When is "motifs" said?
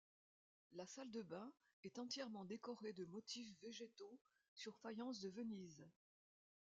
3.05-3.53